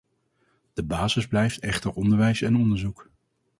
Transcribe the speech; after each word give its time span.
De 0.73 0.83
basis 0.83 1.27
blijft 1.27 1.59
echter 1.59 1.91
onderwijs 1.93 2.41
en 2.41 2.55
onderzoek. 2.57 3.09